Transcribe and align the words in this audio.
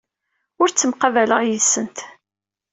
Ur 0.61 0.69
ttemqabaleɣ 0.69 1.39
yid-sent. 1.43 1.97